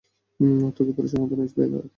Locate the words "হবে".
1.77-1.89